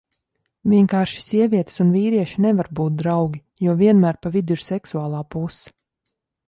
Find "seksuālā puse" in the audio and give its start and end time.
4.71-5.81